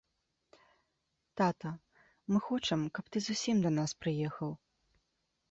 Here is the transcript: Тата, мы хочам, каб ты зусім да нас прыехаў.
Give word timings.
Тата, 1.41 1.71
мы 2.33 2.37
хочам, 2.47 2.87
каб 2.97 3.05
ты 3.17 3.25
зусім 3.27 3.55
да 3.67 3.75
нас 3.79 3.91
прыехаў. 4.01 4.49